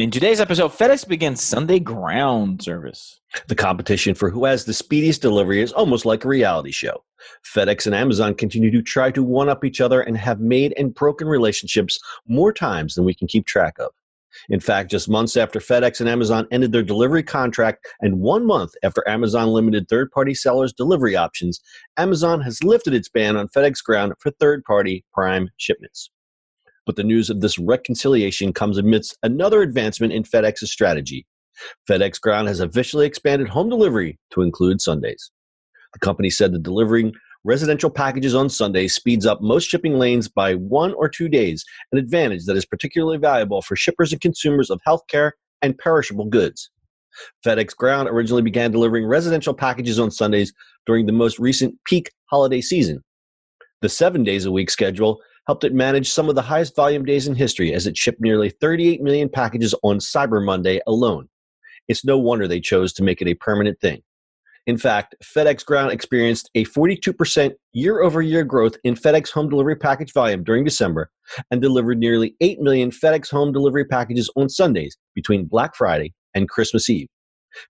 In 0.00 0.10
today's 0.10 0.40
episode, 0.40 0.70
FedEx 0.70 1.06
begins 1.06 1.42
Sunday 1.42 1.78
ground 1.78 2.62
service. 2.62 3.20
The 3.48 3.54
competition 3.54 4.14
for 4.14 4.30
who 4.30 4.46
has 4.46 4.64
the 4.64 4.72
speediest 4.72 5.20
delivery 5.20 5.60
is 5.60 5.72
almost 5.72 6.06
like 6.06 6.24
a 6.24 6.28
reality 6.28 6.70
show. 6.70 7.04
FedEx 7.44 7.84
and 7.84 7.94
Amazon 7.94 8.34
continue 8.34 8.70
to 8.70 8.80
try 8.80 9.10
to 9.10 9.22
one 9.22 9.50
up 9.50 9.62
each 9.62 9.78
other 9.78 10.00
and 10.00 10.16
have 10.16 10.40
made 10.40 10.72
and 10.78 10.94
broken 10.94 11.28
relationships 11.28 12.00
more 12.26 12.50
times 12.50 12.94
than 12.94 13.04
we 13.04 13.12
can 13.12 13.28
keep 13.28 13.44
track 13.44 13.74
of. 13.78 13.90
In 14.48 14.58
fact, 14.58 14.90
just 14.90 15.06
months 15.06 15.36
after 15.36 15.58
FedEx 15.58 16.00
and 16.00 16.08
Amazon 16.08 16.48
ended 16.50 16.72
their 16.72 16.82
delivery 16.82 17.22
contract 17.22 17.86
and 18.00 18.20
one 18.20 18.46
month 18.46 18.72
after 18.82 19.06
Amazon 19.06 19.48
limited 19.48 19.86
third 19.86 20.10
party 20.12 20.32
sellers' 20.32 20.72
delivery 20.72 21.14
options, 21.14 21.60
Amazon 21.98 22.40
has 22.40 22.64
lifted 22.64 22.94
its 22.94 23.10
ban 23.10 23.36
on 23.36 23.48
FedEx 23.48 23.84
Ground 23.84 24.14
for 24.18 24.30
third 24.30 24.64
party 24.64 25.04
prime 25.12 25.50
shipments. 25.58 26.10
But 26.90 26.96
the 26.96 27.04
news 27.04 27.30
of 27.30 27.40
this 27.40 27.56
reconciliation 27.56 28.52
comes 28.52 28.76
amidst 28.76 29.16
another 29.22 29.62
advancement 29.62 30.12
in 30.12 30.24
FedEx's 30.24 30.72
strategy. 30.72 31.24
FedEx 31.88 32.20
Ground 32.20 32.48
has 32.48 32.58
officially 32.58 33.06
expanded 33.06 33.46
home 33.48 33.68
delivery 33.68 34.18
to 34.32 34.42
include 34.42 34.80
Sundays. 34.80 35.30
The 35.92 36.00
company 36.00 36.30
said 36.30 36.52
that 36.52 36.64
delivering 36.64 37.12
residential 37.44 37.90
packages 37.90 38.34
on 38.34 38.48
Sundays 38.50 38.96
speeds 38.96 39.24
up 39.24 39.40
most 39.40 39.68
shipping 39.68 40.00
lanes 40.00 40.26
by 40.26 40.54
one 40.54 40.92
or 40.94 41.08
two 41.08 41.28
days, 41.28 41.64
an 41.92 41.98
advantage 42.00 42.46
that 42.46 42.56
is 42.56 42.66
particularly 42.66 43.18
valuable 43.18 43.62
for 43.62 43.76
shippers 43.76 44.10
and 44.10 44.20
consumers 44.20 44.68
of 44.68 44.80
healthcare 44.84 45.30
and 45.62 45.78
perishable 45.78 46.24
goods. 46.24 46.72
FedEx 47.46 47.76
Ground 47.76 48.08
originally 48.08 48.42
began 48.42 48.72
delivering 48.72 49.06
residential 49.06 49.54
packages 49.54 50.00
on 50.00 50.10
Sundays 50.10 50.52
during 50.86 51.06
the 51.06 51.12
most 51.12 51.38
recent 51.38 51.72
peak 51.84 52.10
holiday 52.24 52.60
season. 52.60 53.04
The 53.80 53.88
seven 53.88 54.24
days 54.24 54.44
a 54.44 54.50
week 54.50 54.70
schedule 54.70 55.20
helped 55.46 55.64
it 55.64 55.74
manage 55.74 56.10
some 56.10 56.28
of 56.28 56.34
the 56.34 56.42
highest 56.42 56.76
volume 56.76 57.04
days 57.04 57.26
in 57.26 57.34
history 57.34 57.72
as 57.72 57.86
it 57.86 57.96
shipped 57.96 58.20
nearly 58.20 58.50
38 58.50 59.00
million 59.02 59.28
packages 59.28 59.74
on 59.82 59.98
Cyber 59.98 60.44
Monday 60.44 60.80
alone. 60.86 61.28
It's 61.88 62.04
no 62.04 62.18
wonder 62.18 62.46
they 62.46 62.60
chose 62.60 62.92
to 62.94 63.02
make 63.02 63.20
it 63.20 63.28
a 63.28 63.34
permanent 63.34 63.80
thing. 63.80 64.02
In 64.66 64.76
fact, 64.76 65.14
FedEx 65.24 65.64
Ground 65.64 65.90
experienced 65.90 66.50
a 66.54 66.64
42% 66.66 67.52
year 67.72 68.02
over 68.02 68.22
year 68.22 68.44
growth 68.44 68.76
in 68.84 68.94
FedEx 68.94 69.30
home 69.30 69.48
delivery 69.48 69.76
package 69.76 70.12
volume 70.12 70.44
during 70.44 70.64
December 70.64 71.10
and 71.50 71.62
delivered 71.62 71.98
nearly 71.98 72.36
8 72.40 72.60
million 72.60 72.90
FedEx 72.90 73.30
home 73.30 73.52
delivery 73.52 73.84
packages 73.84 74.30
on 74.36 74.48
Sundays 74.48 74.96
between 75.14 75.46
Black 75.46 75.74
Friday 75.74 76.12
and 76.34 76.48
Christmas 76.48 76.88
Eve. 76.90 77.08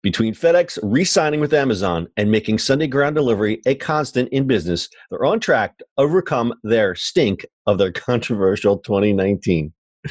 Between 0.02 0.34
FedEx 0.34 0.78
re 0.82 1.04
signing 1.04 1.40
with 1.40 1.52
Amazon 1.52 2.08
and 2.16 2.30
making 2.30 2.58
Sunday 2.58 2.86
ground 2.86 3.16
delivery 3.16 3.60
a 3.66 3.74
constant 3.74 4.28
in 4.30 4.46
business, 4.46 4.88
they're 5.10 5.24
on 5.24 5.40
track 5.40 5.78
to 5.78 5.84
overcome 5.98 6.54
their 6.62 6.94
stink 6.94 7.46
of 7.66 7.78
their 7.78 7.92
controversial 8.10 8.78
2019. 8.78 9.72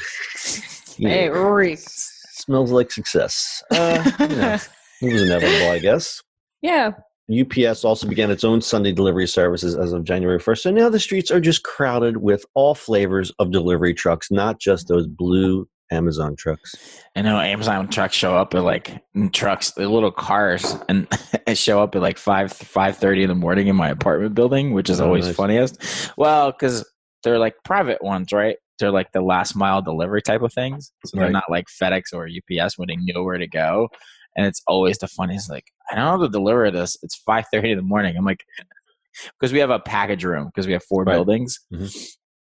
yeah. 0.98 1.10
Hey, 1.10 1.30
reeks. 1.30 2.16
Smells 2.32 2.72
like 2.72 2.92
success. 2.92 3.64
Uh, 3.72 4.12
yeah, 4.20 4.60
it 5.02 5.14
was 5.14 5.24
inevitable, 5.24 5.72
I 5.72 5.80
guess. 5.80 6.22
Yeah. 6.62 6.92
UPS 7.30 7.86
also 7.86 8.08
began 8.08 8.32
its 8.32 8.44
own 8.44 8.60
Sunday 8.60 8.92
delivery 8.92 9.28
services 9.28 9.76
as 9.76 9.94
of 9.94 10.04
January 10.04 10.40
1st. 10.40 10.60
So 10.60 10.72
now 10.72 10.90
the 10.90 11.00
streets 11.00 11.30
are 11.30 11.40
just 11.40 11.64
crowded 11.64 12.18
with 12.18 12.44
all 12.56 12.74
flavors 12.74 13.32
of 13.38 13.52
delivery 13.52 13.94
trucks, 13.94 14.32
not 14.32 14.60
just 14.60 14.88
those 14.88 15.06
blue 15.06 15.68
Amazon 15.92 16.36
trucks. 16.36 16.76
I 17.16 17.22
know 17.22 17.40
Amazon 17.40 17.88
trucks 17.90 18.16
show 18.16 18.36
up 18.36 18.54
at 18.54 18.64
like 18.64 19.04
trucks, 19.34 19.72
the 19.72 19.88
little 19.88 20.12
cars, 20.12 20.76
and 20.88 21.08
show 21.54 21.82
up 21.82 21.96
at 21.96 22.02
like 22.02 22.18
five 22.18 22.52
five 22.52 22.98
thirty 22.98 23.24
in 23.24 23.30
the 23.30 23.36
morning 23.36 23.68
in 23.68 23.76
my 23.76 23.90
apartment 23.90 24.36
building, 24.36 24.74
which 24.74 24.90
is 24.90 25.02
oh, 25.02 25.06
always 25.06 25.26
nice. 25.26 25.36
funniest. 25.36 26.12
Well, 26.18 26.52
because 26.52 26.90
they're 27.24 27.40
like 27.40 27.56
private 27.66 28.04
ones, 28.04 28.32
right? 28.32 28.58
They're 28.78 28.92
like 28.92 29.12
the 29.12 29.22
last 29.22 29.56
mile 29.56 29.82
delivery 29.82 30.22
type 30.22 30.42
of 30.42 30.54
things, 30.54 30.92
so 31.06 31.18
right. 31.18 31.26
they're 31.26 31.34
not 31.34 31.50
like 31.50 31.66
FedEx 31.68 32.14
or 32.14 32.28
UPS 32.28 32.78
when 32.78 32.88
they 32.88 32.96
know 32.98 33.24
where 33.24 33.38
to 33.38 33.48
go. 33.48 33.90
And 34.38 34.46
it's 34.46 34.62
always 34.68 35.00
the 35.00 35.08
funniest. 35.08 35.50
Like 35.50 35.66
I 35.92 35.96
don't 35.96 36.06
know 36.06 36.12
how 36.12 36.18
to 36.24 36.30
deliver 36.30 36.70
this. 36.72 36.98
It's 37.02 37.16
five 37.16 37.46
thirty 37.52 37.72
in 37.72 37.78
the 37.78 37.84
morning. 37.84 38.16
I'm 38.16 38.26
like, 38.26 38.44
because 39.40 39.52
we 39.52 39.60
have 39.60 39.70
a 39.70 39.80
package 39.80 40.24
room 40.24 40.46
because 40.46 40.68
we 40.68 40.74
have 40.74 40.84
four 40.84 41.04
right. 41.04 41.14
buildings. 41.14 41.60
Mm-hmm. 41.74 41.88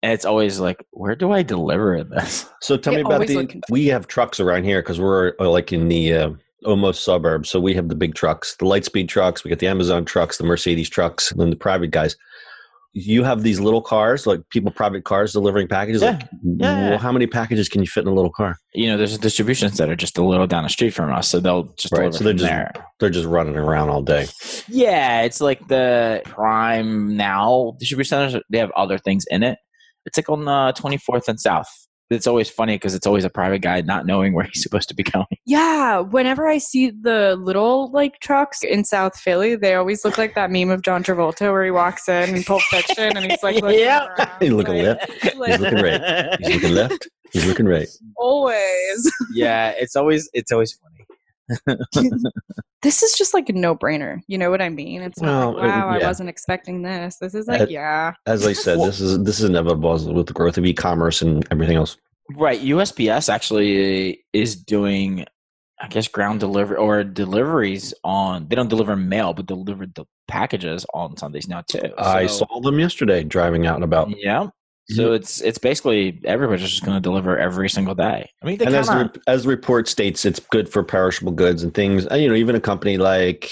And 0.03 0.13
it's 0.13 0.25
always 0.25 0.61
like, 0.61 0.87
where 0.93 1.15
do 1.15 1.33
I 1.33 1.43
deliver 1.43 2.03
this? 2.05 2.49
So 2.63 2.77
tell 2.77 2.95
me 2.95 3.01
about 3.01 3.27
the. 3.27 3.63
We 3.71 3.87
have 3.87 4.07
trucks 4.07 4.39
around 4.39 4.65
here 4.65 4.83
because 4.83 5.01
we're 5.01 5.33
uh, 5.41 5.49
like 5.49 5.73
in 5.73 5.89
the 5.89 6.13
uh, 6.13 6.31
almost 6.67 7.05
suburbs. 7.05 7.49
So 7.49 7.59
we 7.59 7.75
have 7.75 7.89
the 7.89 7.95
big 7.95 8.15
trucks, 8.15 8.55
the 8.57 8.67
Lightspeed 8.67 9.09
trucks. 9.09 9.43
We 9.43 9.49
get 9.49 9.61
the 9.61 9.67
Amazon 9.67 10.05
trucks, 10.05 10.37
the 10.37 10.45
Mercedes 10.45 10.91
trucks, 10.91 11.31
and 11.31 11.41
then 11.41 11.49
the 11.49 11.57
private 11.57 11.91
guys 11.91 12.17
you 12.93 13.23
have 13.23 13.43
these 13.43 13.61
little 13.61 13.83
cars, 13.83 14.27
like 14.27 14.41
people 14.51 14.73
private 14.73 15.05
cars 15.05 15.33
delivering 15.33 15.69
packages. 15.69 16.03
Yeah. 16.03 16.11
Like, 16.11 16.29
yeah. 16.43 16.91
Well, 16.91 16.99
how 16.99 17.13
many 17.13 17.27
packages 17.27 17.69
can 17.69 17.81
you 17.81 17.87
fit 17.87 18.03
in 18.03 18.09
a 18.09 18.15
little 18.15 18.33
car? 18.33 18.57
You 18.75 18.89
know, 18.89 18.97
there's 18.97 19.15
a 19.15 19.19
distribution 19.19 19.71
center 19.71 19.95
just 19.95 20.19
a 20.19 20.25
little 20.25 20.47
down 20.47 20.65
the 20.65 20.69
street 20.69 20.91
from 20.91 21.13
us, 21.13 21.29
so 21.29 21.39
they'll 21.39 21.65
just 21.77 21.93
right. 21.93 22.13
So 22.13 22.25
they're 22.25 22.33
just 22.33 22.45
there. 22.45 22.73
they're 22.99 23.11
just 23.11 23.27
running 23.27 23.57
around 23.57 23.91
all 23.91 24.03
day. 24.03 24.27
Yeah, 24.69 25.23
it's 25.23 25.41
like 25.41 25.69
the 25.69 26.23
Prime 26.25 27.17
Now 27.17 27.77
distribution 27.79 28.09
centers. 28.09 28.43
They 28.51 28.59
have 28.59 28.73
other 28.73 28.99
things 28.99 29.25
in 29.31 29.43
it. 29.43 29.59
It's 30.07 30.17
like 30.17 30.29
on 30.29 30.45
the 30.45 30.75
24th 30.77 31.29
and 31.29 31.41
South 31.41 31.69
it's 32.11 32.27
always 32.27 32.51
funny 32.51 32.75
because 32.75 32.95
it's 32.95 33.07
always 33.07 33.25
a 33.25 33.31
private 33.31 33.61
guy 33.61 33.81
not 33.83 34.05
knowing 34.05 34.35
where 34.35 34.45
he's 34.45 34.63
supposed 34.63 34.89
to 34.89 34.95
be 34.95 35.03
going. 35.03 35.27
Yeah, 35.47 36.01
whenever 36.01 36.49
I 36.49 36.59
see 36.59 36.91
the 36.91 37.37
little 37.41 37.91
like 37.93 38.19
trucks 38.21 38.63
in 38.63 38.85
South 38.85 39.19
Philly, 39.19 39.57
they 39.57 39.75
always 39.75 40.05
look 40.05 40.19
like 40.19 40.35
that 40.35 40.51
meme 40.51 40.71
of 40.71 40.83
John 40.83 41.03
Travolta 41.03 41.53
where 41.53 41.65
he 41.65 41.71
walks 41.71 42.09
in 42.09 42.35
and 42.35 42.45
Pulp 42.45 42.63
Fiction 42.63 43.17
and 43.17 43.31
he's 43.31 43.43
like 43.43 43.63
looking 43.63 43.79
yeah. 43.81 44.09
He's 44.41 44.51
looking 44.53 44.75
like, 44.75 44.85
left. 44.85 45.23
He's 45.23 45.61
looking 45.61 45.83
right. 45.83 46.37
He's 46.41 46.55
looking 46.55 46.75
left. 46.75 47.09
He's 47.33 47.47
looking 47.47 47.67
right. 47.67 47.89
Always. 48.17 49.13
yeah, 49.33 49.71
it's 49.79 49.97
always 49.97 50.29
it's 50.33 50.51
always 50.51 50.73
funny. 50.73 50.90
this 52.83 53.03
is 53.03 53.15
just 53.17 53.35
like 53.35 53.49
a 53.49 53.53
no-brainer. 53.53 54.21
You 54.27 54.39
know 54.39 54.51
what 54.51 54.63
I 54.63 54.69
mean? 54.69 55.03
It's 55.03 55.21
well, 55.21 55.55
like, 55.55 55.65
uh, 55.65 55.67
wow, 55.67 55.97
yeah. 55.97 56.05
I 56.05 56.09
wasn't 56.09 56.29
expecting 56.29 56.83
this. 56.83 57.17
This 57.17 57.35
is 57.35 57.49
like, 57.49 57.63
as, 57.63 57.71
yeah. 57.71 58.15
As 58.27 58.47
I 58.47 58.53
said, 58.53 58.79
this 58.79 59.01
is 59.01 59.23
this 59.25 59.41
is 59.41 59.45
inevitable 59.45 60.13
with 60.13 60.27
the 60.27 60.33
growth 60.33 60.59
of 60.59 60.65
e-commerce 60.65 61.23
and 61.23 61.47
everything 61.51 61.77
else. 61.77 61.97
Right. 62.37 62.61
USPS 62.61 63.29
actually 63.29 64.25
is 64.33 64.57
doing, 64.57 65.25
I 65.81 65.89
guess, 65.89 66.07
ground 66.09 66.41
delivery 66.41 66.77
or 66.77 67.03
deliveries 67.03 67.93
on. 68.05 68.47
They 68.49 68.57
don't 68.57 68.69
deliver 68.69 68.97
mail, 68.97 69.33
but 69.35 69.47
deliver 69.47 69.87
the 69.87 70.05
packages 70.29 70.87
on 70.95 71.17
Sundays 71.17 71.49
now 71.49 71.63
too. 71.63 71.81
So, 71.81 71.95
I 71.99 72.27
saw 72.27 72.61
them 72.61 72.79
yesterday 72.79 73.25
driving 73.25 73.67
out 73.67 73.75
and 73.75 73.85
about. 73.85 74.11
Yeah. 74.17 74.49
So 74.97 75.13
it's 75.13 75.41
it's 75.41 75.59
basically 75.59 76.21
everybody's 76.25 76.69
just 76.69 76.85
going 76.85 76.97
to 76.97 77.01
deliver 77.01 77.39
every 77.39 77.69
single 77.69 77.95
day. 77.95 78.31
I 78.43 78.47
mean, 78.47 78.61
and 78.63 78.75
as 78.75 78.89
the, 78.89 79.21
as 79.27 79.43
the 79.45 79.49
report 79.49 79.89
states, 79.89 80.25
it's 80.25 80.41
good 80.41 80.69
for 80.69 80.83
perishable 80.83 81.33
goods 81.33 81.63
and 81.63 81.73
things. 81.73 82.07
You 82.11 82.29
know, 82.29 82.35
even 82.35 82.55
a 82.55 82.61
company 82.61 82.99
like 82.99 83.51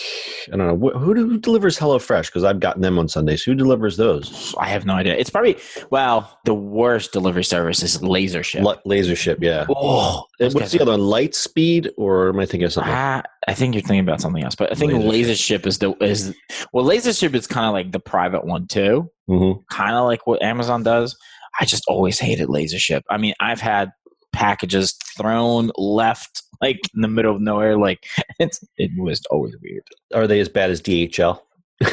I 0.53 0.57
don't 0.57 0.67
know 0.67 0.91
who, 0.99 1.15
who 1.15 1.39
delivers 1.39 1.79
HelloFresh 1.79 2.27
because 2.27 2.45
I've 2.45 2.61
gotten 2.61 2.83
them 2.83 2.99
on 2.99 3.09
Sundays. 3.09 3.43
Who 3.43 3.55
delivers 3.55 3.97
those? 3.97 4.55
I 4.59 4.69
have 4.69 4.87
no 4.87 4.95
idea. 4.95 5.15
It's 5.17 5.31
probably 5.31 5.57
well, 5.91 6.39
the 6.45 6.55
worst 6.55 7.13
delivery 7.13 7.45
service 7.45 7.83
is 7.83 7.99
LaserShip. 7.99 8.61
L- 8.61 8.81
LaserShip, 8.87 9.39
yeah. 9.41 9.67
Oh, 9.69 10.25
what's 10.39 10.73
the 10.73 10.81
other 10.81 10.93
one? 10.93 11.01
Lightspeed, 11.01 11.91
or 11.97 12.29
am 12.29 12.39
I 12.39 12.47
thinking 12.47 12.65
of 12.65 12.73
something? 12.73 12.93
Uh, 12.93 13.23
I 13.47 13.55
think 13.55 13.75
you're 13.75 13.83
thinking 13.83 14.01
about 14.01 14.21
something 14.21 14.45
else, 14.45 14.55
but 14.55 14.71
I 14.71 14.75
think 14.75 14.93
LaserShip, 14.93 15.61
LaserShip 15.61 15.67
is 15.67 15.79
the 15.79 15.95
is 16.03 16.35
well, 16.73 16.85
LaserShip 16.85 17.35
is 17.35 17.47
kind 17.47 17.67
of 17.67 17.73
like 17.73 17.93
the 17.93 18.01
private 18.01 18.45
one 18.45 18.67
too 18.67 19.11
mm-hmm. 19.29 19.61
kind 19.71 19.95
of 19.95 20.05
like 20.05 20.27
what 20.27 20.43
Amazon 20.43 20.83
does. 20.83 21.17
I 21.61 21.65
just 21.65 21.85
always 21.89 22.19
hated 22.19 22.49
LaserShip. 22.49 23.03
I 23.11 23.19
mean, 23.19 23.35
I've 23.41 23.61
had 23.61 23.91
packages 24.33 24.97
thrown 25.17 25.71
left 25.77 26.43
like 26.61 26.81
in 26.95 27.03
the 27.03 27.09
middle 27.09 27.35
of 27.35 27.41
nowhere. 27.41 27.77
Like 27.77 28.07
it's, 28.39 28.61
it 28.77 28.91
was 28.99 29.23
always 29.31 29.55
weird. 29.63 29.85
Are 30.15 30.27
they 30.27 30.41
as 30.41 30.49
bad 30.49 30.71
as 30.71 30.81
DHL? 30.81 31.41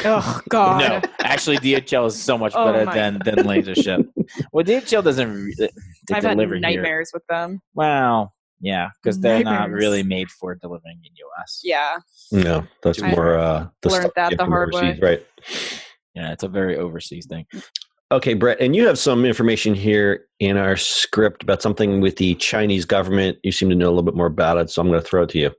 Oh 0.04 0.40
God! 0.48 0.80
no, 0.80 1.10
actually, 1.20 1.58
DHL 1.58 2.06
is 2.06 2.20
so 2.20 2.36
much 2.36 2.52
oh 2.56 2.72
better 2.72 2.84
than 2.86 3.20
than 3.24 3.46
LaserShip. 3.46 4.06
well, 4.52 4.64
DHL 4.64 5.04
doesn't. 5.04 5.32
Re- 5.32 5.68
I've 6.12 6.24
had 6.24 6.36
nightmares 6.36 7.10
here. 7.10 7.14
with 7.14 7.26
them. 7.28 7.60
Wow. 7.74 8.32
Yeah, 8.60 8.88
because 9.02 9.20
they're 9.20 9.44
not 9.44 9.70
really 9.70 10.02
made 10.02 10.30
for 10.30 10.54
delivering 10.54 10.98
in 11.04 11.10
US. 11.38 11.60
Yeah. 11.62 11.96
No, 12.32 12.66
that's 12.82 13.02
I 13.02 13.10
more 13.10 13.38
uh, 13.38 13.68
the 13.82 13.90
learned 13.90 14.12
that 14.16 14.36
the 14.36 14.44
hard 14.44 14.72
way. 14.72 14.98
Right. 15.00 15.26
Yeah, 16.14 16.32
it's 16.32 16.42
a 16.42 16.48
very 16.48 16.76
overseas 16.76 17.26
thing. 17.26 17.46
Okay, 18.12 18.34
Britt, 18.34 18.60
and 18.60 18.74
you 18.74 18.86
have 18.86 18.98
some 18.98 19.24
information 19.24 19.74
here 19.74 20.26
in 20.38 20.56
our 20.56 20.76
script 20.76 21.42
about 21.42 21.60
something 21.60 22.00
with 22.00 22.16
the 22.16 22.36
Chinese 22.36 22.84
government. 22.84 23.36
You 23.42 23.52
seem 23.52 23.68
to 23.68 23.74
know 23.74 23.88
a 23.88 23.90
little 23.90 24.04
bit 24.04 24.14
more 24.14 24.26
about 24.26 24.58
it, 24.58 24.70
so 24.70 24.80
I'm 24.80 24.88
going 24.88 25.00
to 25.00 25.06
throw 25.06 25.24
it 25.24 25.30
to 25.30 25.38
you. 25.38 25.50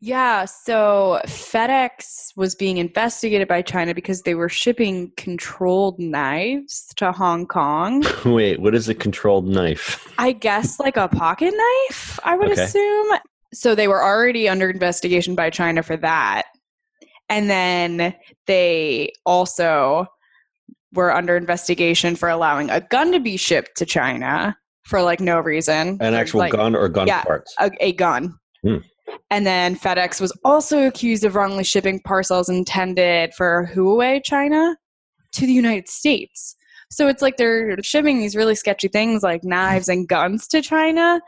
Yeah, 0.00 0.44
so 0.44 1.20
FedEx 1.26 2.36
was 2.36 2.54
being 2.54 2.76
investigated 2.76 3.48
by 3.48 3.62
China 3.62 3.94
because 3.94 4.22
they 4.22 4.34
were 4.34 4.50
shipping 4.50 5.10
controlled 5.16 5.98
knives 5.98 6.92
to 6.96 7.12
Hong 7.12 7.46
Kong. 7.46 8.04
Wait, 8.24 8.60
what 8.60 8.74
is 8.74 8.88
a 8.88 8.94
controlled 8.94 9.46
knife? 9.46 10.12
I 10.18 10.32
guess 10.32 10.78
like 10.78 10.98
a 10.98 11.08
pocket 11.08 11.54
knife, 11.56 12.20
I 12.24 12.36
would 12.36 12.50
Okay. 12.52 12.62
assume. 12.62 13.18
So 13.54 13.74
they 13.74 13.88
were 13.88 14.02
already 14.04 14.48
under 14.48 14.68
investigation 14.68 15.34
by 15.34 15.48
China 15.48 15.82
for 15.82 15.96
that. 15.96 16.42
And 17.30 17.48
then 17.48 18.14
they 18.46 19.12
also 19.24 20.06
were 20.92 21.14
under 21.14 21.36
investigation 21.36 22.16
for 22.16 22.28
allowing 22.28 22.70
a 22.70 22.80
gun 22.80 23.12
to 23.12 23.18
be 23.20 23.36
shipped 23.36 23.76
to 23.78 23.86
China 23.86 24.56
for 24.84 25.00
like 25.02 25.20
no 25.20 25.40
reason. 25.40 25.98
An 26.00 26.14
actual 26.14 26.40
like, 26.40 26.52
gun 26.52 26.76
or 26.76 26.88
gun 26.88 27.06
yeah. 27.06 27.22
parts? 27.22 27.54
a, 27.58 27.70
a 27.80 27.92
gun. 27.92 28.34
Hmm. 28.62 28.76
And 29.30 29.46
then 29.46 29.76
FedEx 29.76 30.20
was 30.20 30.32
also 30.44 30.86
accused 30.86 31.24
of 31.24 31.34
wrongly 31.34 31.64
shipping 31.64 32.00
parcels 32.00 32.48
intended 32.48 33.34
for 33.34 33.70
Huawei, 33.74 34.22
China, 34.24 34.76
to 35.32 35.46
the 35.46 35.52
United 35.52 35.88
States. 35.88 36.56
So 36.90 37.08
it's 37.08 37.22
like 37.22 37.36
they're 37.36 37.76
shipping 37.82 38.18
these 38.18 38.36
really 38.36 38.54
sketchy 38.54 38.88
things 38.88 39.22
like 39.22 39.42
knives 39.42 39.88
and 39.88 40.08
guns 40.08 40.46
to 40.48 40.62
China, 40.62 41.20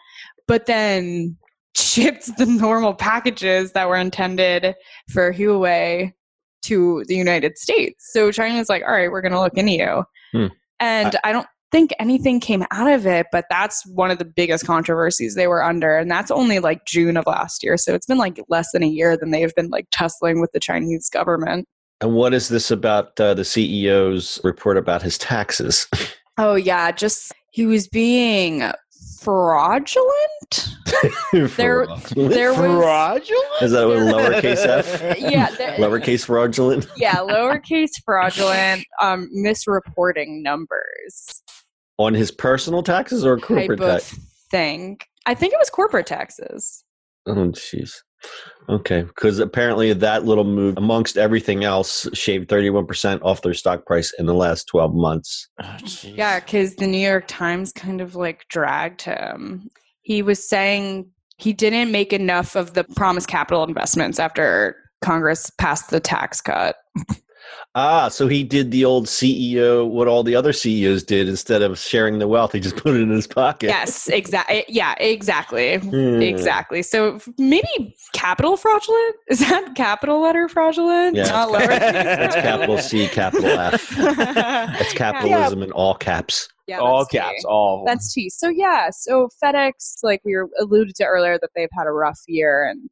but 0.46 0.66
then 0.66 1.36
shipped 1.76 2.36
the 2.36 2.46
normal 2.46 2.94
packages 2.94 3.72
that 3.72 3.88
were 3.88 3.96
intended 3.96 4.75
for 5.10 5.32
Huawei 5.32 6.12
to 6.62 7.04
the 7.06 7.16
United 7.16 7.58
States. 7.58 8.12
So 8.12 8.32
China's 8.32 8.69
like, 8.69 8.82
all 8.82 8.92
right, 8.92 9.10
we're 9.10 9.20
going 9.20 9.32
to 9.32 9.40
look 9.40 9.56
into 9.56 9.72
you. 9.72 10.04
Hmm. 10.32 10.46
And 10.80 11.16
I 11.25 11.32
don't 11.32 11.46
think 11.70 11.90
anything 11.98 12.40
came 12.40 12.64
out 12.70 12.90
of 12.90 13.06
it, 13.06 13.26
but 13.32 13.44
that's 13.50 13.86
one 13.86 14.10
of 14.10 14.18
the 14.18 14.24
biggest 14.24 14.66
controversies 14.66 15.34
they 15.34 15.46
were 15.46 15.62
under. 15.62 15.96
And 15.98 16.10
that's 16.10 16.30
only 16.30 16.58
like 16.58 16.84
June 16.86 17.16
of 17.16 17.26
last 17.26 17.62
year. 17.62 17.76
So 17.76 17.94
it's 17.94 18.06
been 18.06 18.18
like 18.18 18.40
less 18.48 18.72
than 18.72 18.82
a 18.82 18.86
year 18.88 19.16
than 19.16 19.30
they've 19.30 19.54
been 19.54 19.68
like 19.68 19.86
tussling 19.90 20.40
with 20.40 20.52
the 20.52 20.60
Chinese 20.60 21.08
government. 21.10 21.66
And 22.00 22.14
what 22.14 22.32
is 22.32 22.48
this 22.48 22.70
about 22.70 23.18
uh, 23.20 23.34
the 23.34 23.42
CEO's 23.42 24.40
report 24.44 24.76
about 24.76 25.02
his 25.02 25.18
taxes? 25.18 25.86
Oh, 26.40 26.54
yeah. 26.54 26.92
Just 26.92 27.32
he 27.50 27.66
was 27.66 27.88
being 27.88 28.62
fraudulent. 29.20 30.06
There- 31.32 31.48
Fraudulent? 31.48 32.14
there 32.32 32.50
was- 32.50 32.58
fraudulent. 32.58 33.62
Is 33.62 33.72
that 33.72 33.84
a 33.84 33.86
lowercase 33.88 34.66
f? 34.66 35.18
Yeah. 35.18 35.50
there- 35.50 35.76
Lowercase 35.78 36.24
fraudulent? 36.24 36.86
yeah. 36.96 37.16
Lowercase 37.16 37.90
fraudulent, 38.04 38.84
um, 39.02 39.28
misreporting 39.36 40.42
numbers 40.42 41.42
On 41.98 42.14
his 42.14 42.30
personal 42.30 42.82
taxes 42.82 43.24
or 43.24 43.38
corporate 43.38 43.80
of 43.80 44.00
tax? 44.00 44.18
thing. 44.50 44.98
I 45.26 45.34
think 45.34 45.52
it 45.52 45.58
was 45.58 45.70
corporate 45.70 46.06
taxes. 46.06 46.84
Oh, 47.26 47.34
jeez. 47.34 47.92
Okay, 48.68 49.02
because 49.02 49.38
apparently 49.38 49.92
that 49.92 50.24
little 50.24 50.44
move, 50.44 50.76
amongst 50.76 51.16
everything 51.16 51.64
else, 51.64 52.06
shaved 52.12 52.50
31% 52.50 53.22
off 53.22 53.42
their 53.42 53.54
stock 53.54 53.86
price 53.86 54.12
in 54.18 54.26
the 54.26 54.34
last 54.34 54.66
12 54.68 54.94
months. 54.94 55.48
Oh. 55.62 55.76
Yeah, 56.02 56.40
because 56.40 56.74
the 56.76 56.86
New 56.86 56.98
York 56.98 57.24
Times 57.28 57.72
kind 57.72 58.00
of 58.00 58.14
like 58.14 58.46
dragged 58.48 59.02
him. 59.02 59.70
He 60.02 60.22
was 60.22 60.46
saying 60.46 61.10
he 61.38 61.52
didn't 61.52 61.92
make 61.92 62.12
enough 62.12 62.56
of 62.56 62.74
the 62.74 62.84
promised 62.96 63.28
capital 63.28 63.64
investments 63.64 64.18
after 64.18 64.76
Congress 65.02 65.50
passed 65.58 65.90
the 65.90 66.00
tax 66.00 66.40
cut. 66.40 66.76
Ah, 67.74 68.08
so 68.08 68.26
he 68.26 68.42
did 68.42 68.70
the 68.70 68.84
old 68.84 69.06
CEO, 69.06 69.88
what 69.88 70.08
all 70.08 70.22
the 70.22 70.34
other 70.34 70.52
CEOs 70.52 71.02
did. 71.02 71.28
Instead 71.28 71.62
of 71.62 71.78
sharing 71.78 72.18
the 72.18 72.26
wealth, 72.26 72.52
he 72.52 72.60
just 72.60 72.76
put 72.76 72.96
it 72.96 73.00
in 73.00 73.10
his 73.10 73.26
pocket. 73.26 73.68
Yes, 73.68 74.08
exactly. 74.08 74.64
Yeah, 74.68 74.94
exactly. 74.98 75.76
Hmm. 75.76 76.20
Exactly. 76.20 76.82
So 76.82 77.20
maybe 77.38 77.94
capital 78.14 78.56
fraudulent? 78.56 79.16
Is 79.28 79.40
that 79.40 79.74
capital 79.74 80.20
letter 80.20 80.48
fraudulent? 80.48 81.16
Yeah, 81.16 81.24
Not 81.24 81.48
it's 81.50 81.58
lowercase 81.58 81.92
That's 81.92 82.34
capital 82.34 82.78
C, 82.78 83.08
capital 83.08 83.50
F. 83.50 83.88
That's 83.90 84.14
That's 84.78 84.92
capitalism 84.94 85.62
in 85.62 85.72
all 85.72 85.94
caps. 85.94 86.48
Yeah, 86.66 86.80
all 86.80 86.98
that's 86.98 87.10
T. 87.10 87.18
caps, 87.18 87.44
all. 87.44 87.84
That's 87.86 88.12
T. 88.12 88.28
So 88.28 88.48
yeah, 88.48 88.90
so 88.90 89.28
FedEx, 89.42 89.98
like 90.02 90.20
we 90.24 90.34
were 90.36 90.48
alluded 90.58 90.96
to 90.96 91.04
earlier, 91.04 91.38
that 91.40 91.50
they've 91.56 91.68
had 91.72 91.86
a 91.86 91.92
rough 91.92 92.20
year 92.26 92.68
and 92.68 92.90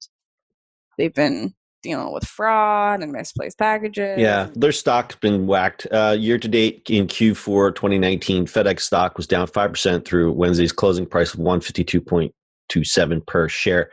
they've 0.97 1.13
been 1.13 1.55
dealing 1.87 2.13
with 2.13 2.25
fraud 2.25 3.03
and 3.03 3.13
misplaced 3.13 3.59
packages. 3.59 4.19
Yeah, 4.19 4.49
their 4.55 4.73
stock's 4.73 5.15
been 5.17 5.47
whacked. 5.47 5.87
Uh, 5.93 6.17
year 6.19 6.39
to 6.39 6.49
date 6.49 6.83
in 6.91 7.07
Q4 7.07 7.75
2019, 7.75 8.47
FedEx 8.47 8.81
stock 8.81 9.17
was 9.17 9.27
down 9.27 9.47
5% 9.47 10.05
through 10.05 10.33
Wednesday's 10.33 10.73
closing 10.73 11.07
price 11.07 11.33
of 11.33 11.41
152.27 11.41 13.27
per 13.27 13.49
share. 13.49 13.91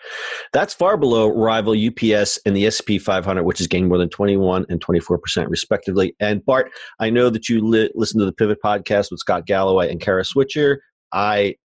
That's 0.54 0.74
far 0.74 0.98
below 0.98 1.30
rival 1.30 1.74
UPS 1.74 2.40
and 2.45 2.56
the 2.56 2.69
SP 2.74 2.98
500, 3.00 3.44
which 3.44 3.60
has 3.60 3.68
gained 3.68 3.90
more 3.90 4.00
than 4.00 4.10
21 4.10 4.66
and 4.69 4.84
24% 4.84 5.50
respectively. 5.50 6.16
And 6.19 6.44
Bart, 6.45 6.72
I 7.00 7.12
know 7.12 7.30
that 7.30 7.48
you 7.48 7.62
li- 7.66 7.92
listen 7.94 8.19
to 8.19 8.25
the 8.25 8.34
Pivot 8.34 8.57
podcast 8.66 9.12
with 9.12 9.19
Scott 9.19 9.45
Galloway 9.45 9.92
and 9.92 10.01
Kara 10.01 10.24
Swisher. 10.24 10.78
I 11.13 11.56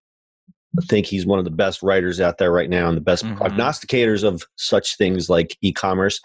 think 0.83 1.07
he's 1.07 1.27
one 1.27 1.39
of 1.39 1.45
the 1.45 1.51
best 1.51 1.83
writers 1.83 2.21
out 2.21 2.39
there 2.39 2.53
right 2.53 2.71
now 2.71 2.89
and 2.89 2.97
the 2.97 3.01
best 3.03 3.25
Mhm. 3.25 3.39
prognosticators 3.39 4.25
of 4.25 4.43
such 4.57 4.97
things 4.97 5.29
like 5.29 5.57
e-commerce. 5.63 6.21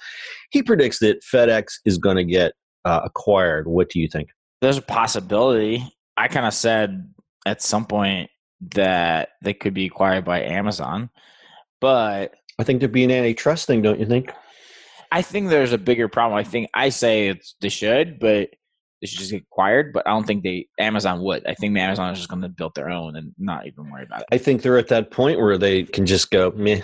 He 0.52 0.62
predicts 0.64 1.00
that 1.00 1.24
FedEx 1.24 1.80
is 1.86 1.98
going 1.98 2.18
to 2.18 2.24
get 2.24 2.54
uh, 2.86 3.00
acquired. 3.06 3.68
What 3.68 3.90
do 3.90 4.00
you 4.00 4.10
think? 4.10 4.30
There's 4.62 4.78
a 4.78 4.82
possibility. 4.82 5.84
I 6.18 6.28
kind 6.28 6.46
of 6.46 6.54
said 6.54 7.10
at 7.46 7.62
some 7.62 7.86
point 7.86 8.30
that 8.76 9.30
they 9.42 9.54
could 9.54 9.74
be 9.74 9.86
acquired 9.86 10.26
by 10.26 10.42
Amazon, 10.42 11.10
but 11.80 12.34
I 12.60 12.64
think 12.64 12.80
there'd 12.80 12.92
be 12.92 13.04
an 13.06 13.12
antitrust 13.12 13.68
thing, 13.68 13.82
don't 13.82 14.00
you 14.00 14.06
think? 14.06 14.32
I 15.12 15.22
think 15.22 15.50
there's 15.50 15.74
a 15.74 15.78
bigger 15.78 16.08
problem. 16.08 16.38
I 16.38 16.44
think 16.44 16.70
I 16.74 16.90
say 16.90 17.30
it's, 17.30 17.56
they 17.62 17.70
should, 17.70 18.20
but 18.20 18.50
they 19.04 19.08
should 19.08 19.20
just 19.20 19.32
get 19.32 19.42
acquired. 19.42 19.92
But 19.92 20.08
I 20.08 20.12
don't 20.12 20.26
think 20.26 20.44
they 20.44 20.66
Amazon 20.80 21.22
would. 21.24 21.46
I 21.46 21.56
think 21.56 21.78
Amazon 21.78 22.14
is 22.14 22.20
just 22.20 22.30
going 22.30 22.42
to 22.42 22.48
build 22.48 22.74
their 22.74 22.90
own 22.90 23.18
and 23.18 23.34
not 23.38 23.68
even 23.68 23.92
worry 23.92 24.04
about 24.04 24.22
it. 24.22 24.28
I 24.32 24.38
think 24.38 24.62
they're 24.62 24.78
at 24.78 24.88
that 24.88 25.12
point 25.12 25.42
where 25.42 25.58
they 25.58 25.84
can 25.84 26.06
just 26.06 26.32
go 26.32 26.52
meh, 26.56 26.80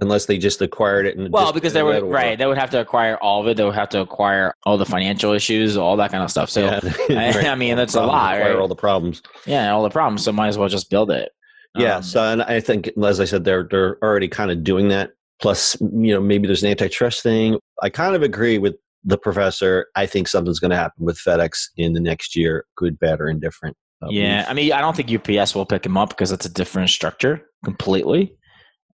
unless 0.00 0.26
they 0.26 0.36
just 0.36 0.60
acquired 0.60 1.06
it. 1.06 1.16
And 1.16 1.32
Well, 1.32 1.44
just 1.44 1.54
because 1.54 1.72
they 1.72 1.84
were 1.84 2.04
right 2.04 2.36
they 2.36 2.46
would 2.46 2.58
have 2.58 2.70
to 2.70 2.80
acquire 2.80 3.16
all 3.18 3.40
of 3.40 3.46
it. 3.46 3.56
They 3.56 3.62
would 3.62 3.76
have 3.76 3.88
to 3.90 4.00
acquire 4.00 4.52
all 4.64 4.78
the 4.78 4.84
financial 4.84 5.32
issues, 5.32 5.76
all 5.76 5.96
that 5.98 6.10
kind 6.10 6.24
of 6.24 6.30
stuff. 6.32 6.50
So 6.50 6.64
Yeah, 6.64 6.80
I, 7.10 7.30
right. 7.36 7.46
I 7.46 7.54
mean, 7.54 7.76
that's 7.76 7.94
a 7.94 8.02
lot, 8.02 8.34
acquire 8.34 8.54
right? 8.54 8.60
all 8.60 8.66
the 8.66 8.74
problems. 8.74 9.22
yeah, 9.46 9.70
all 9.72 9.84
the 9.84 9.90
problems. 9.90 10.24
So 10.24 10.32
might 10.32 10.48
as 10.48 10.58
well 10.58 10.68
just 10.68 10.90
build 10.90 11.12
it. 11.12 11.30
Yeah, 11.76 11.98
Um, 11.98 12.02
so 12.02 12.20
and 12.24 12.42
I 12.42 12.58
think, 12.58 12.90
as 13.00 13.20
I 13.20 13.24
said, 13.26 13.44
they're 13.44 13.62
they're 13.70 13.96
already 14.02 14.26
kind 14.26 14.50
of 14.50 14.64
doing 14.64 14.88
that. 14.88 15.12
Plus, 15.40 15.76
you 15.80 16.12
know, 16.12 16.20
maybe 16.20 16.48
there's 16.48 16.64
an 16.64 16.70
antitrust 16.70 17.22
thing. 17.22 17.58
I 17.80 17.90
kind 17.90 18.16
of 18.16 18.22
agree 18.22 18.58
with 18.58 18.74
the 19.04 19.18
professor. 19.18 19.86
I 19.96 20.06
think 20.06 20.28
something's 20.28 20.58
going 20.58 20.70
to 20.70 20.76
happen 20.76 21.04
with 21.04 21.18
FedEx 21.18 21.68
in 21.76 21.92
the 21.92 22.00
next 22.00 22.36
year, 22.36 22.64
good, 22.76 22.98
bad, 22.98 23.20
or 23.20 23.28
indifferent. 23.28 23.76
Yeah, 24.08 24.46
I 24.48 24.54
mean, 24.54 24.72
I 24.72 24.80
don't 24.80 24.96
think 24.96 25.12
UPS 25.12 25.54
will 25.54 25.66
pick 25.66 25.84
him 25.84 25.98
up 25.98 26.08
because 26.10 26.32
it's 26.32 26.46
a 26.46 26.52
different 26.52 26.88
structure 26.88 27.46
completely. 27.64 28.34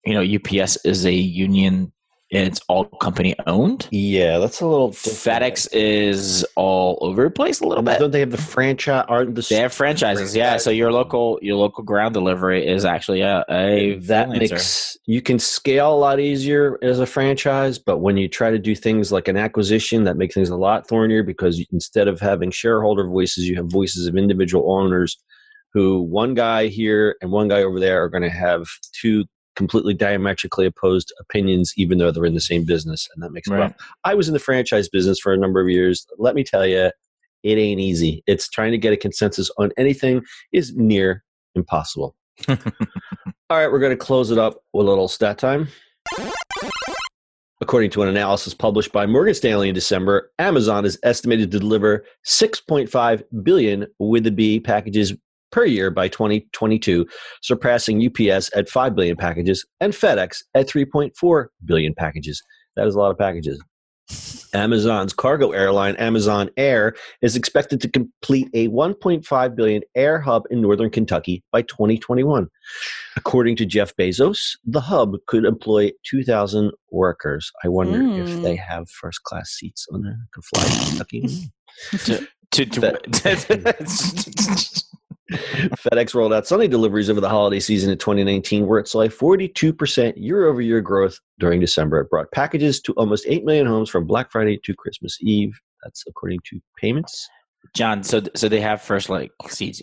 You 0.05 0.13
know, 0.13 0.21
UPS 0.61 0.77
is 0.85 1.05
a 1.05 1.13
union; 1.13 1.91
it's 2.41 2.61
all 2.67 2.85
company 2.85 3.35
owned. 3.47 3.87
yeah, 3.91 4.39
that's 4.39 4.61
a 4.61 4.67
little. 4.67 4.89
different. 4.89 5.43
FedEx 5.43 5.67
is 5.71 6.45
all 6.55 6.97
over 7.01 7.23
the 7.25 7.29
place 7.29 7.59
a 7.61 7.67
little 7.67 7.83
bit. 7.83 7.99
Don't 7.99 8.11
they 8.11 8.19
have 8.21 8.31
the 8.31 8.37
franchise? 8.37 9.05
Aren't 9.07 9.35
the 9.35 9.45
They 9.49 9.57
have 9.57 9.73
franchises, 9.73 10.35
yeah. 10.35 10.57
So 10.57 10.69
your 10.69 10.91
local 10.91 11.39
your 11.41 11.55
local 11.57 11.83
ground 11.83 12.13
delivery 12.13 12.65
is 12.65 12.85
actually 12.85 13.21
a, 13.21 13.45
a 13.49 13.97
that 13.99 14.29
freelancer. 14.29 14.39
makes 14.39 14.97
you 15.05 15.21
can 15.21 15.37
scale 15.39 15.93
a 15.93 15.95
lot 15.95 16.19
easier 16.19 16.79
as 16.81 16.99
a 16.99 17.05
franchise 17.05 17.77
but 17.77 17.99
when 17.99 18.17
you 18.17 18.27
try 18.27 18.49
to 18.49 18.59
do 18.59 18.75
things 18.75 19.11
like 19.11 19.27
an 19.27 19.37
acquisition 19.37 20.03
that 20.03 20.17
makes 20.17 20.33
things 20.33 20.49
a 20.49 20.55
lot 20.55 20.87
thornier 20.87 21.23
because 21.23 21.63
instead 21.71 22.07
of 22.07 22.19
having 22.19 22.51
shareholder 22.51 23.07
voices 23.07 23.47
you 23.47 23.55
have 23.55 23.67
voices 23.67 24.07
of 24.07 24.15
individual 24.15 24.71
owners 24.71 25.17
who 25.73 26.01
one 26.03 26.33
guy 26.33 26.67
here 26.67 27.15
and 27.21 27.31
one 27.31 27.47
guy 27.47 27.63
over 27.63 27.79
there 27.79 28.03
are 28.03 28.09
going 28.09 28.23
to 28.23 28.29
have 28.29 28.65
two 28.93 29.25
completely 29.55 29.93
diametrically 29.93 30.65
opposed 30.65 31.13
opinions 31.19 31.73
even 31.77 31.97
though 31.97 32.11
they're 32.11 32.25
in 32.25 32.33
the 32.33 32.41
same 32.41 32.63
business 32.65 33.07
and 33.13 33.23
that 33.23 33.31
makes 33.31 33.47
it 33.47 33.53
Right. 33.53 33.59
rough 33.59 33.73
i 34.03 34.13
was 34.13 34.27
in 34.27 34.33
the 34.33 34.39
franchise 34.39 34.89
business 34.89 35.19
for 35.19 35.33
a 35.33 35.37
number 35.37 35.61
of 35.61 35.69
years 35.69 36.05
let 36.17 36.35
me 36.35 36.43
tell 36.43 36.65
you 36.65 36.91
it 37.43 37.57
ain't 37.57 37.79
easy 37.81 38.23
it's 38.27 38.49
trying 38.49 38.71
to 38.71 38.77
get 38.77 38.93
a 38.93 38.97
consensus 38.97 39.49
on 39.57 39.71
anything 39.77 40.21
is 40.51 40.73
near 40.75 41.23
impossible 41.55 42.15
all 42.49 42.57
right, 43.51 43.71
we're 43.71 43.79
going 43.79 43.91
to 43.91 43.95
close 43.97 44.31
it 44.31 44.37
up 44.39 44.55
with 44.73 44.87
a 44.87 44.89
little 44.89 45.07
stat 45.07 45.37
time. 45.37 45.67
According 47.61 47.91
to 47.91 48.01
an 48.01 48.09
analysis 48.09 48.53
published 48.53 48.91
by 48.91 49.05
Morgan 49.05 49.33
Stanley 49.33 49.69
in 49.69 49.75
December, 49.75 50.31
Amazon 50.39 50.83
is 50.83 50.99
estimated 51.03 51.49
to 51.51 51.59
deliver 51.59 52.03
6.5 52.25 53.23
billion 53.43 53.87
with 53.99 54.25
the 54.25 54.31
B 54.31 54.59
packages 54.59 55.13
per 55.53 55.65
year 55.65 55.91
by 55.91 56.07
2022, 56.07 57.05
surpassing 57.43 58.03
UPS 58.05 58.49
at 58.55 58.67
5 58.67 58.95
billion 58.95 59.15
packages 59.15 59.63
and 59.79 59.93
FedEx 59.93 60.41
at 60.55 60.67
3.4 60.67 61.45
billion 61.63 61.93
packages. 61.93 62.41
That 62.75 62.87
is 62.87 62.95
a 62.95 62.99
lot 62.99 63.11
of 63.11 63.19
packages. 63.19 63.61
Amazon's 64.53 65.13
cargo 65.13 65.51
airline, 65.51 65.95
Amazon 65.95 66.49
Air, 66.57 66.93
is 67.21 67.35
expected 67.35 67.79
to 67.81 67.89
complete 67.89 68.49
a 68.53 68.67
1.5 68.69 69.55
billion 69.55 69.83
air 69.95 70.19
hub 70.19 70.43
in 70.49 70.61
northern 70.61 70.89
Kentucky 70.89 71.43
by 71.51 71.61
2021. 71.61 72.47
According 73.15 73.55
to 73.57 73.65
Jeff 73.65 73.95
Bezos, 73.95 74.57
the 74.65 74.81
hub 74.81 75.15
could 75.27 75.45
employ 75.45 75.91
2,000 76.05 76.71
workers. 76.91 77.51
I 77.63 77.69
wonder 77.69 77.99
mm. 77.99 78.27
if 78.27 78.41
they 78.41 78.55
have 78.55 78.89
first 78.89 79.21
class 79.23 79.51
seats 79.51 79.85
on 79.91 80.01
there. 80.01 80.17
Could 80.33 80.45
fly 80.45 80.63
to 80.63 80.89
Kentucky. 80.89 81.51
to, 81.91 82.27
to, 82.51 82.65
to 82.65 82.81
FedEx 85.33 86.13
rolled 86.13 86.33
out 86.33 86.47
Sunday 86.47 86.67
deliveries 86.67 87.09
over 87.09 87.21
the 87.21 87.29
holiday 87.29 87.59
season 87.59 87.91
in 87.91 87.97
2019, 87.97 88.67
where 88.67 88.79
it 88.79 88.87
saw 88.87 89.01
a 89.01 89.09
42% 89.09 90.13
year 90.15 90.47
over 90.47 90.61
year 90.61 90.81
growth 90.81 91.19
during 91.39 91.59
December. 91.59 92.01
It 92.01 92.09
brought 92.09 92.31
packages 92.31 92.81
to 92.81 92.93
almost 92.93 93.25
8 93.27 93.45
million 93.45 93.67
homes 93.67 93.89
from 93.89 94.05
Black 94.05 94.31
Friday 94.31 94.59
to 94.63 94.73
Christmas 94.73 95.17
Eve. 95.21 95.59
That's 95.83 96.03
according 96.07 96.39
to 96.45 96.61
PYMNTS. 96.81 97.27
John, 97.73 98.03
so 98.03 98.21
so 98.35 98.49
they 98.49 98.59
have 98.59 98.81
first 98.81 99.09
like 99.09 99.31
seats, 99.47 99.81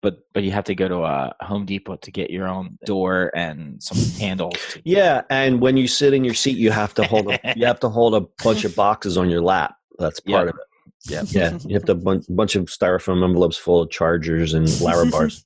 but 0.00 0.18
but 0.32 0.42
you 0.42 0.50
have 0.50 0.64
to 0.64 0.74
go 0.74 0.86
to 0.86 1.02
a 1.02 1.34
Home 1.40 1.64
Depot 1.64 1.96
to 1.96 2.10
get 2.10 2.30
your 2.30 2.46
own 2.46 2.78
door 2.84 3.32
and 3.34 3.82
some 3.82 3.98
handles. 4.20 4.54
Yeah, 4.84 5.22
and 5.30 5.60
when 5.60 5.76
you 5.76 5.88
sit 5.88 6.12
in 6.12 6.24
your 6.24 6.34
seat, 6.34 6.56
you 6.56 6.70
have 6.70 6.94
to 6.94 7.04
hold 7.04 7.32
a, 7.32 7.40
you 7.56 7.66
have 7.66 7.80
to 7.80 7.88
hold 7.88 8.14
a 8.14 8.20
bunch 8.44 8.64
of 8.64 8.76
boxes 8.76 9.16
on 9.16 9.30
your 9.30 9.40
lap. 9.40 9.74
That's 9.98 10.20
part 10.20 10.46
yep. 10.46 10.54
of 10.54 10.60
it. 10.60 10.66
Yeah, 11.04 11.22
yeah. 11.28 11.58
You 11.66 11.74
have 11.74 11.84
to 11.86 11.94
bunch, 11.94 12.24
bunch 12.28 12.56
of 12.56 12.66
styrofoam 12.66 13.24
envelopes 13.24 13.56
full 13.56 13.80
of 13.80 13.90
chargers 13.90 14.54
and 14.54 14.66
Larabars. 14.66 15.44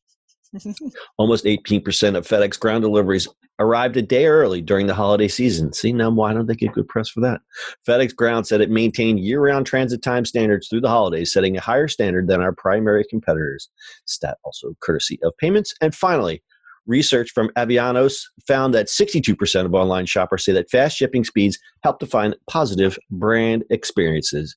Almost 1.19 1.45
18% 1.45 2.17
of 2.17 2.27
FedEx 2.27 2.59
ground 2.59 2.83
deliveries 2.83 3.29
arrived 3.59 3.97
a 3.97 4.03
day 4.03 4.27
early 4.27 4.61
during 4.61 4.87
the 4.87 4.95
holiday 4.95 5.29
season. 5.29 5.73
See, 5.73 5.93
now 5.93 6.11
why 6.11 6.33
don't 6.33 6.47
they 6.47 6.55
get 6.55 6.73
good 6.73 6.89
press 6.89 7.09
for 7.09 7.21
that? 7.21 7.41
FedEx 7.89 8.15
Ground 8.15 8.47
said 8.47 8.61
it 8.61 8.71
maintained 8.71 9.21
year 9.21 9.41
round 9.41 9.67
transit 9.67 10.03
time 10.03 10.25
standards 10.25 10.69
through 10.69 10.83
the 10.83 10.89
holidays, 10.89 11.33
setting 11.33 11.57
a 11.57 11.61
higher 11.61 11.89
standard 11.89 12.29
than 12.29 12.41
our 12.41 12.53
primary 12.53 13.05
competitors. 13.09 13.69
Stat 14.07 14.39
also 14.45 14.75
courtesy 14.83 15.19
of 15.23 15.33
PYMNTS. 15.43 15.73
And 15.81 15.95
finally, 15.95 16.43
research 16.87 17.31
from 17.35 17.49
Avionos 17.57 18.23
found 18.47 18.75
that 18.75 18.87
62% 18.87 19.65
of 19.65 19.75
online 19.75 20.07
shoppers 20.07 20.45
say 20.45 20.53
that 20.53 20.71
fast 20.71 20.97
shipping 20.97 21.25
speeds 21.25 21.59
help 21.83 21.99
define 21.99 22.35
positive 22.49 22.99
brand 23.11 23.65
experiences. 23.71 24.57